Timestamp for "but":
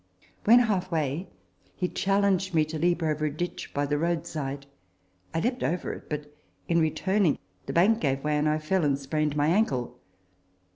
6.09-6.25